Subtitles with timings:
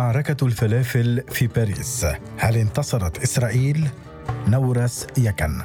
[0.00, 2.06] معركة الفلافل في باريس.
[2.38, 3.88] هل انتصرت إسرائيل؟
[4.48, 5.62] نورس يكن.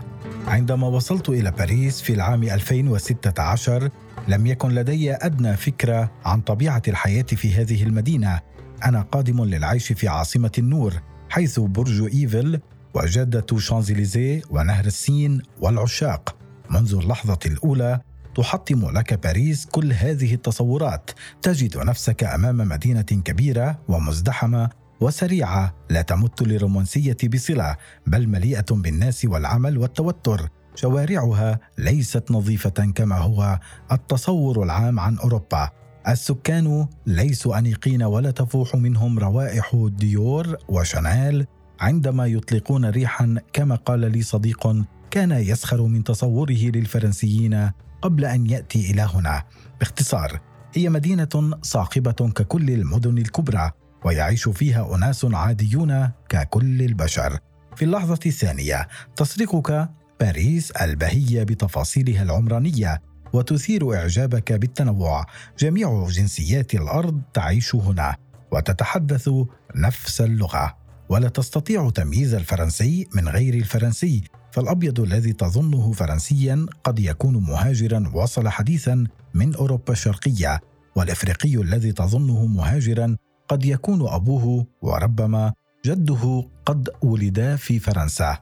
[0.47, 3.89] عندما وصلت إلى باريس في العام 2016
[4.27, 8.39] لم يكن لدي أدنى فكرة عن طبيعة الحياة في هذه المدينة.
[8.85, 10.93] أنا قادم للعيش في عاصمة النور
[11.29, 12.59] حيث برج إيفل
[12.93, 16.35] وجادة شانزليزيه ونهر السين والعشاق.
[16.69, 17.99] منذ اللحظة الأولى
[18.35, 21.11] تحطم لك باريس كل هذه التصورات.
[21.41, 24.69] تجد نفسك أمام مدينة كبيرة ومزدحمة
[25.01, 27.75] وسريعة لا تمت للرومانسية بصلة
[28.07, 30.49] بل مليئة بالناس والعمل والتوتر.
[30.75, 33.59] شوارعها ليست نظيفة كما هو
[33.91, 35.69] التصور العام عن أوروبا.
[36.07, 41.45] السكان ليسوا أنيقين ولا تفوح منهم روائح ديور وشانيل
[41.79, 44.75] عندما يطلقون ريحا كما قال لي صديق
[45.11, 47.71] كان يسخر من تصوره للفرنسيين.
[48.05, 49.43] قبل أن يأتي إلى هنا.
[49.79, 50.39] باختصار
[50.73, 53.71] هي مدينة صاخبة ككل المدن الكبرى
[54.05, 57.39] ويعيش فيها أناس عاديون ككل البشر.
[57.75, 59.89] في اللحظة الثانية تسرقك
[60.19, 63.01] باريس البهية بتفاصيلها العمرانية
[63.33, 65.25] وتثير إعجابك بالتنوع.
[65.59, 68.15] جميع جنسيات الأرض تعيش هنا
[68.51, 69.29] وتتحدث
[69.75, 70.77] نفس اللغة.
[71.09, 74.23] ولا تستطيع تمييز الفرنسي من غير الفرنسي.
[74.55, 79.03] فالأبيض الذي تظنه فرنسيا قد يكون مهاجرا وصل حديثا
[79.33, 80.61] من أوروبا الشرقية
[80.95, 85.53] والإفريقي الذي تظنه مهاجرا قد يكون أبوه وربما
[85.85, 88.37] جده قد ولدا في فرنسا.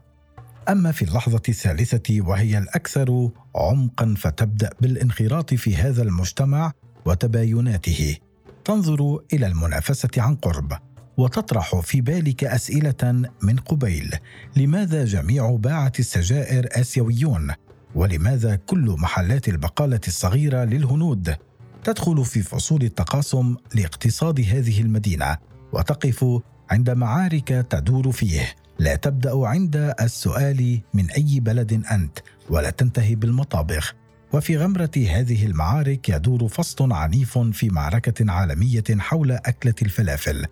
[0.69, 6.71] أما في اللحظة الثالثة وهي الأكثر عمقا فتبدأ بالانخراط في هذا المجتمع
[7.05, 8.17] وتبايناته.
[8.65, 10.73] تنظر إلى المنافسة عن قرب.
[11.17, 14.11] وتطرح في بالك أسئلة من قبيل.
[14.55, 17.51] لماذا جميع باعة السجائر آسيويون؟
[17.95, 21.35] ولماذا كل محلات البقالة الصغيرة للهنود؟
[21.83, 25.37] تدخل في فصول التقاسم لاقتصاد هذه المدينة
[25.73, 26.25] وتقف
[26.71, 28.55] عند معارك تدور فيه.
[28.79, 33.95] لا تبدأ عند السؤال من أي بلد أنت ولا تنتهي بالمطابخ.
[34.33, 40.45] وفي غمرة هذه المعارك يدور فصل عنيف في معركة عالمية حول أكلة الفلافل.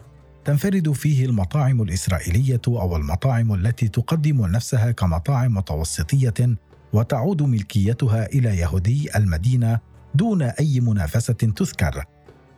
[0.45, 6.57] تنفرد فيه المطاعم الإسرائيلية أو المطاعم التي تقدم نفسها كمطاعم متوسطية
[6.93, 9.79] وتعود ملكيتها إلى يهودي المدينة
[10.15, 12.05] دون أي منافسة تذكر.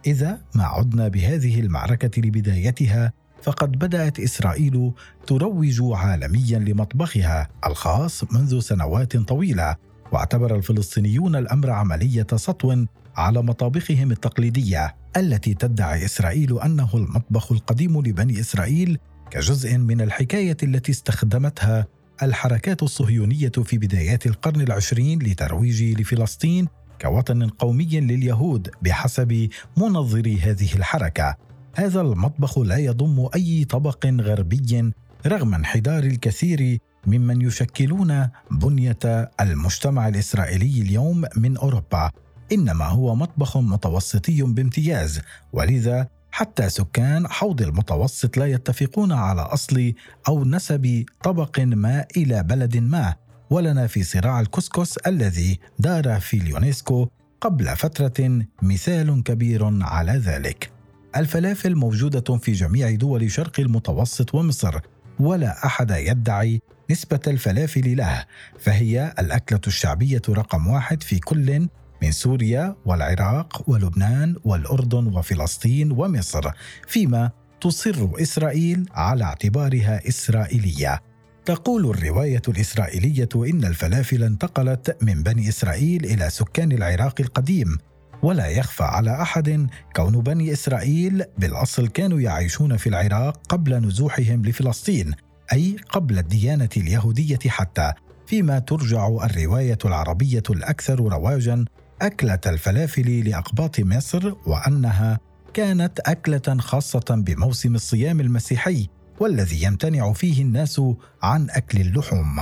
[0.06, 4.92] إذا ما عدنا بهذه المعركة لبدايتها فقد بدأت إسرائيل
[5.28, 9.76] تروج عالميا لمطبخها الخاص منذ سنوات طويلة.
[10.14, 12.86] واعتبر الفلسطينيون الأمر عملية سطو
[13.16, 18.98] على مطابخهم التقليدية التي تدعي إسرائيل أنه المطبخ القديم لبني إسرائيل
[19.32, 21.88] كجزء من الحكاية التي استخدمتها
[22.24, 26.68] الحركات الصهيونية في بدايات القرن العشرين لترويج لفلسطين
[27.02, 31.36] كوطن قومي لليهود بحسب منظري هذه الحركة.
[31.76, 34.94] هذا المطبخ لا يضم أي طبق غربي
[35.28, 42.12] رغم انحدار الكثير ممن يشكلون بنية المجتمع الإسرائيلي اليوم من أوروبا
[42.52, 45.22] إنما هو مطبخ متوسطي بامتياز
[45.54, 49.94] ولذا حتى سكان حوض المتوسط لا يتفقون على أصل
[50.28, 53.16] أو نسب طبق ما إلى بلد ما
[53.50, 57.08] ولنا في صراع الكسكس الذي دار في اليونسكو
[57.42, 60.72] قبل فترة مثال كبير على ذلك.
[61.16, 64.80] الفلافل موجودة في جميع دول شرق المتوسط ومصر
[65.20, 68.26] ولا أحد يدعي نسبة الفلافل له
[68.60, 71.68] فهي الأكلة الشعبية رقم واحد في كل
[72.04, 76.52] من سوريا والعراق ولبنان والأردن وفلسطين ومصر
[76.88, 77.32] فيما
[77.62, 81.02] تصر إسرائيل على اعتبارها إسرائيلية.
[81.46, 87.78] تقول الرواية الإسرائيلية إن الفلافل انتقلت من بني إسرائيل إلى سكان العراق القديم.
[88.24, 89.68] ولا يخفى على أحد.
[89.96, 95.12] كون بني إسرائيل بالأصل كانوا يعيشون في العراق قبل نزوحهم لفلسطين
[95.54, 97.94] أي قبل الديانة اليهودية حتى.
[98.28, 101.66] فيما ترجع الرواية العربية الأكثر رواجا
[102.02, 105.20] أكلة الفلافل لأقباط مصر وأنها
[105.54, 108.88] كانت أكلة خاصة بموسم الصيام المسيحي
[109.20, 110.82] والذي يمتنع فيه الناس
[111.24, 112.42] عن أكل اللحوم.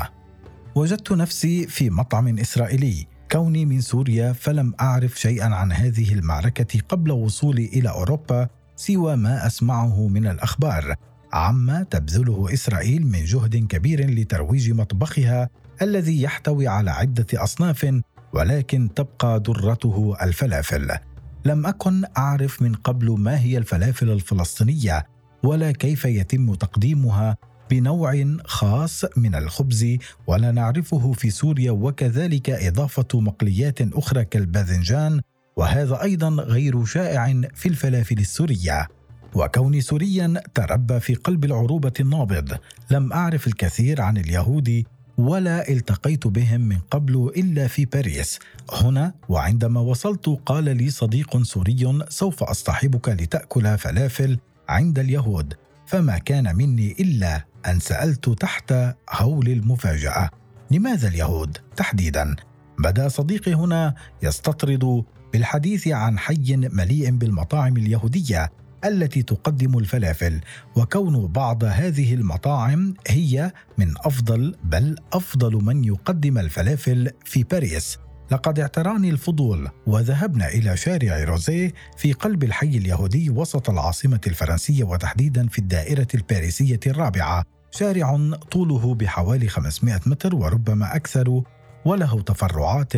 [0.75, 3.07] وجدت نفسي في مطعم إسرائيلي.
[3.31, 9.48] كوني من سوريا فلم أعرف شيئا عن هذه المعركة قبل وصولي إلى أوروبا سوى ما
[9.48, 10.95] أسمعه من الأخبار.
[11.33, 15.50] عما تبذله إسرائيل من جهد كبير لترويج مطبخها
[15.81, 18.01] الذي يحتوي على عدة أصناف
[18.33, 20.92] ولكن تبقى درته الفلافل.
[21.45, 25.06] لم أكن أعرف من قبل ما هي الفلافل الفلسطينية
[25.44, 27.38] ولا كيف يتم تقديمها
[27.71, 29.97] بنوع خاص من الخبز
[30.27, 35.21] ولا نعرفه في سوريا وكذلك إضافة مقليات أخرى كالباذنجان
[35.57, 38.88] وهذا أيضا غير شائع في الفلافل السورية.
[39.33, 42.57] وكوني سوريا تربى في قلب العروبة النابض
[42.91, 44.83] لم أعرف الكثير عن اليهود
[45.18, 48.39] ولا التقيت بهم من قبل إلا في باريس.
[48.71, 54.38] هنا وعندما وصلت قال لي صديق سوري سوف أصطحبك لتأكل فلافل
[54.69, 55.53] عند اليهود.
[55.92, 58.74] فما كان مني إلا أن سألت تحت
[59.10, 60.30] هول المفاجأة
[60.72, 62.36] لماذا اليهود؟ تحديدا.
[62.80, 65.04] بدا صديقي هنا يستطرد
[65.34, 68.52] بالحديث عن حي مليء بالمطاعم اليهودية
[68.86, 70.42] التي تقدم الفلافل
[70.76, 77.98] وكون بعض هذه المطاعم هي من أفضل بل أفضل من يقدم الفلافل في باريس.
[78.31, 85.48] لقد اعتراني الفضول وذهبنا إلى شارع روزيه في قلب الحي اليهودي وسط العاصمة الفرنسية وتحديدا
[85.48, 88.19] في الدائرة الباريسية الرابعة شارع
[88.51, 91.42] طوله بحوالي 500 متر وربما أكثر
[91.86, 92.94] وله تفرعات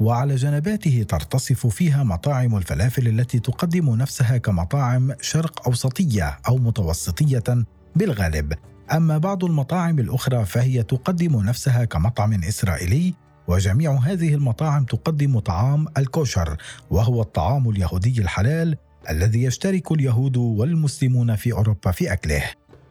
[0.00, 7.64] وعلى جنباته ترتصف فيها مطاعم الفلافل التي تقدم نفسها كمطاعم شرق أوسطية أو متوسطية
[7.96, 8.54] بالغالب.
[8.92, 13.14] أما بعض المطاعم الأخرى فهي تقدم نفسها كمطعم إسرائيلي
[13.48, 16.56] وجميع هذه المطاعم تقدم طعام الكوشر
[16.90, 18.76] وهو الطعام اليهودي الحلال
[19.10, 22.42] الذي يشترك اليهود والمسلمون في أوروبا في أكله.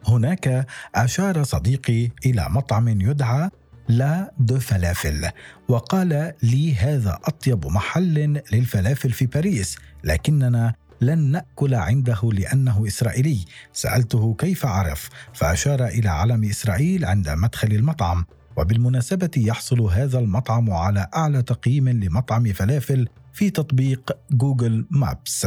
[0.06, 3.50] هناك أشار صديقي إلى مطعم يدعى
[3.88, 5.28] L'As du Fallafel
[5.68, 13.44] وقال لي هذا أطيب محل للفلافل في باريس لكننا لن نأكل عنده لأنه إسرائيلي.
[13.72, 18.24] سألته كيف عرف فأشار إلى علم إسرائيل عند مدخل المطعم.
[18.58, 25.46] وبالمناسبة يحصل هذا المطعم على أعلى تقييم لمطعم فلافل في تطبيق Google Maps.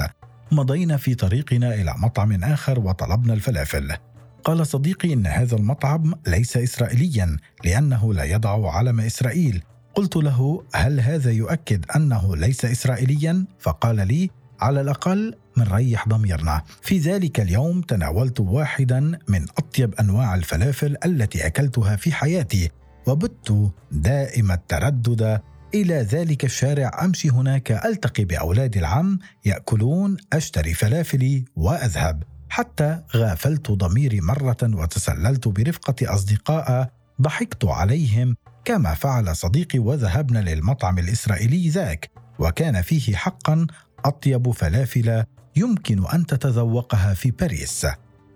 [0.52, 3.96] مضينا في طريقنا إلى مطعم آخر وطلبنا الفلافل.
[4.44, 9.64] قال صديقي إن هذا المطعم ليس اسرائيليا لأنه لا يضع علم إسرائيل.
[9.96, 14.30] قلت له هل هذا يؤكد أنه ليس اسرائيليا؟ فقال لي
[14.62, 16.62] على الأقل من ريح ضميرنا.
[16.82, 22.70] في ذلك اليوم تناولت واحدا من أطيب أنواع الفلافل التي أكلتها في حياتي.
[23.08, 25.42] وبت دائم التردد
[25.74, 32.24] إلى ذلك الشارع أمشي هناك ألتقي بأولاد العم يأكلون أشتري فلافلي وأذهب.
[32.50, 36.90] حتى غافلت ضميري مرة وتسللت برفقة أصدقاء
[37.22, 42.10] ضحكت عليهم كما فعل صديقي وذهبنا للمطعم الإسرائيلي ذاك.
[42.40, 43.68] وكان فيه حقا
[44.06, 45.24] أطيب فلافل
[45.56, 47.88] يمكن أن تتذوقها في باريس.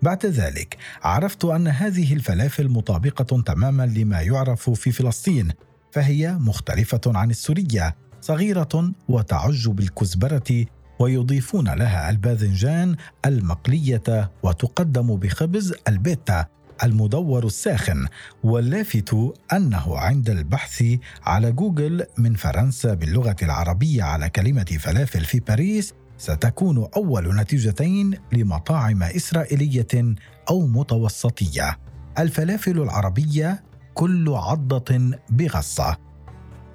[0.06, 5.52] بعد ذلك عرفت أن هذه الفلافل مطابقة تماما لما يعرف في فلسطين
[5.92, 10.66] فهي مختلفة عن السورية صغيرة وتعج بالكزبرة
[11.00, 16.46] ويضيفون لها الباذنجان المقلية وتقدم بخبز البيتا
[16.82, 18.06] المدور الساخن.
[18.44, 19.16] واللافت
[19.52, 20.84] أنه عند البحث
[21.22, 29.02] على جوجل من فرنسا باللغة العربية على كلمة فلافل في باريس ستكون أول نتيجتين لمطاعم
[29.02, 30.14] إسرائيلية
[30.50, 31.78] أو متوسطية.
[32.18, 33.64] الفلافل العربية
[33.94, 35.96] كل عضة بغصة.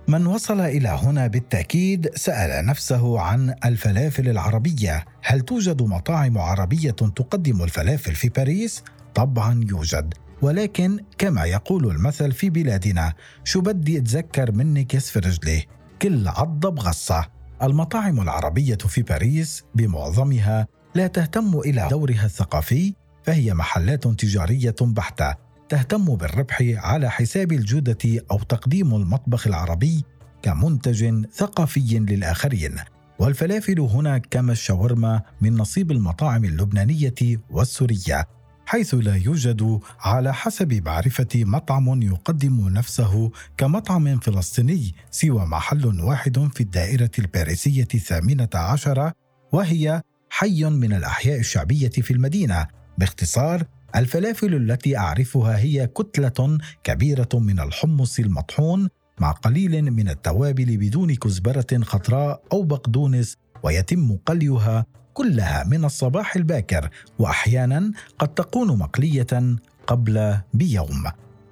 [0.07, 5.05] من وصل إلى هنا بالتأكيد سأل نفسه عن الفلافل العربية.
[5.23, 8.83] هل توجد مطاعم عربية تقدم الفلافل في باريس؟
[9.15, 10.13] طبعا يوجد.
[10.41, 15.65] ولكن كما يقول المثل في بلادنا شو بدي اتذكر منك يسفر رجلي.
[16.01, 17.40] كل عضة بغصة.
[17.63, 25.35] المطاعم العربية في باريس بمعظمها لا تهتم إلى دورها الثقافي فهي محلات تجارية بحتة
[25.69, 30.03] تهتم بالربح على حساب الجودة أو تقديم المطبخ العربي
[30.41, 32.75] كمنتج ثقافي للآخرين.
[33.19, 38.27] والفلافل هنا كما الشاورما من نصيب المطاعم اللبنانية والسورية.
[38.71, 46.61] حيث لا يوجد على حسب معرفة مطعم يقدم نفسه كمطعم فلسطيني سوى محل واحد في
[46.61, 49.13] الدائرة الباريسية الثامنة عشرة
[49.51, 53.63] وهي حي من الأحياء الشعبية في المدينة باختصار
[53.95, 61.83] الفلافل التي أعرفها هي كتلة كبيرة من الحمص المطحون مع قليل من التوابل بدون كزبرة
[61.83, 66.89] خضراء أو بقدونس ويتم قليها كلها من الصباح الباكر
[67.19, 71.03] وأحيانا قد تكون مقلية قبل بيوم.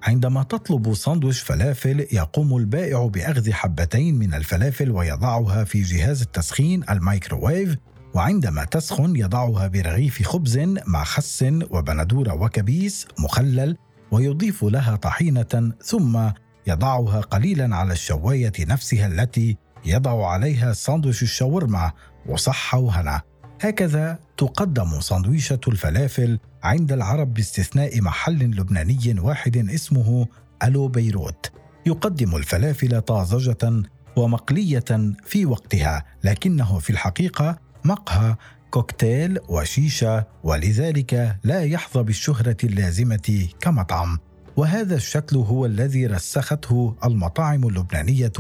[0.04, 7.76] عندما تطلب ساندويش فلافل يقوم البائع بأخذ حبتين من الفلافل ويضعها في جهاز التسخين الميكروويف
[8.14, 13.78] وعندما تسخن يضعها برغيف خبز مع خس وبندورة وكبيس مخلل
[14.12, 16.30] ويضيف لها طحينة ثم
[16.68, 21.92] يضعها قليلا على الشواية نفسها التي يضع عليها ساندويش الشاورما
[22.26, 23.22] وصحه وهنا
[23.62, 30.28] هكذا تقدم سندويشة الفلافل عند العرب باستثناء محل لبناني واحد اسمه
[30.64, 31.52] ألو بيروت.
[31.86, 33.84] يقدم الفلافل طازجة
[34.16, 38.36] ومقلية في وقتها لكنه في الحقيقة مقهى
[38.72, 44.18] كوكتيل وشيشة ولذلك لا يحظى بالشهرة اللازمة كمطعم.
[44.58, 48.32] وهذا الشكل هو الذي رسخته المطاعم اللبنانية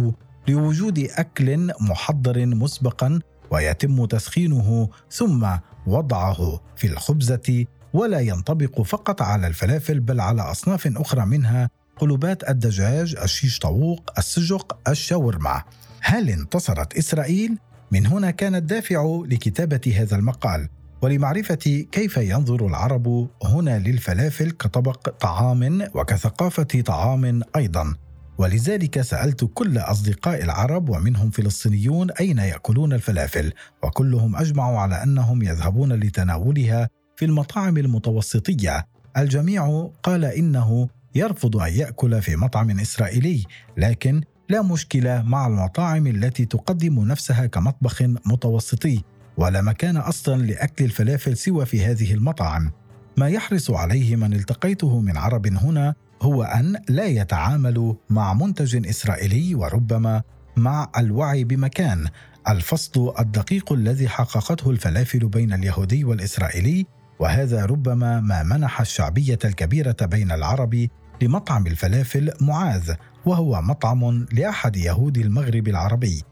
[0.47, 3.19] لوجود أكل محضر مسبقا
[3.51, 5.47] ويتم تسخينه ثم
[5.87, 13.15] وضعه في الخبزة ولا ينطبق فقط على الفلافل بل على أصناف أخرى منها قلوبات الدجاج،
[13.23, 15.63] الشيش طاووق، السجق، الشاورما.
[16.01, 17.57] هل انتصرت إسرائيل؟
[17.91, 20.69] من هنا كان الدافع لكتابة هذا المقال
[21.01, 27.95] ولمعرفة كيف ينظر العرب هنا للفلافل كطبق طعام وكثقافة طعام أيضا
[28.39, 33.53] ولذلك سألت كل أصدقاء العرب ومنهم فلسطينيون أين يأكلون الفلافل
[33.83, 38.87] وكلهم أجمعوا على أنهم يذهبون لتناولها في المطاعم المتوسطية.
[39.17, 43.45] الجميع قال إنه يرفض أن يأكل في مطعم إسرائيلي
[43.77, 49.03] لكن لا مشكلة مع المطاعم التي تقدم نفسها كمطبخ متوسطي
[49.37, 52.71] ولا مكان أصلا لأكل الفلافل سوى في هذه المطاعم.
[53.17, 59.55] ما يحرص عليه من التقيته من عرب هنا هو أن لا يتعاملوا مع منتج إسرائيلي
[59.55, 60.21] وربما
[60.57, 62.07] مع الوعي بمكان.
[62.49, 66.85] الفصل الدقيق الذي حققته الفلافل بين اليهودي والإسرائيلي
[67.19, 70.87] وهذا ربما ما منح الشعبية الكبيرة بين العرب
[71.21, 72.93] لمطعم الفلافل معاذ
[73.25, 76.23] وهو مطعم لأحد يهود المغرب العربي.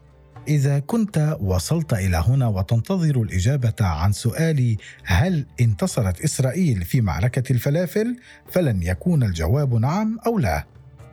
[0.48, 8.16] إذا كنت وصلت إلى هنا وتنتظر الإجابة عن سؤالي هل انتصرت إسرائيل في معركة الفلافل؟
[8.50, 10.66] فلن يكون الجواب نعم أو لا.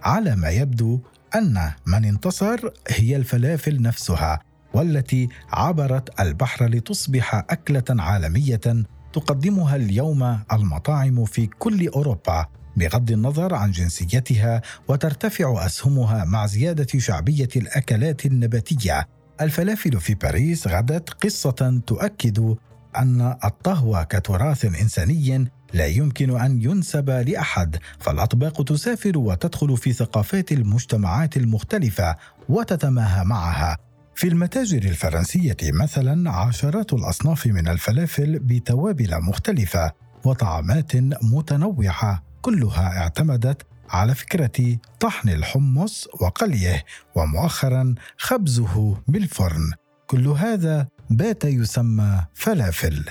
[0.03, 0.99] على ما يبدو
[1.35, 4.39] أن من انتصر هي الفلافل نفسها
[4.73, 12.45] والتي عبرت البحر لتصبح أكلة عالمية تقدمها اليوم المطاعم في كل أوروبا
[12.77, 19.07] بغض النظر عن جنسيتها وترتفع أسهمها مع زيادة شعبية الأكلات النباتية.
[19.41, 22.55] الفلافل في باريس غدت قصة تؤكد
[22.97, 31.37] أن الطهو كتراث إنساني لا يمكن أن ينسب لأحد فالأطباق تسافر وتدخل في ثقافات المجتمعات
[31.37, 32.15] المختلفة
[32.49, 33.77] وتتماهى معها.
[34.15, 39.91] في المتاجر الفرنسية مثلا عشرات الأصناف من الفلافل بتوابل مختلفة
[40.25, 49.71] وطعامات متنوعة كلها اعتمدت على فكرة طحن الحمص وقليه ومؤخرا خبزه بالفرن.
[50.07, 53.05] كل هذا بات يسمى فلافل.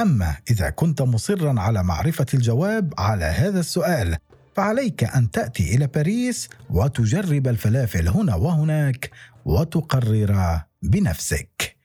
[0.00, 4.16] أما إذا كنت مصرا على معرفة الجواب على هذا السؤال
[4.56, 9.10] فعليك أن تأتي إلى باريس وتجرب الفلافل هنا وهناك
[9.44, 11.81] وتقرر بنفسك.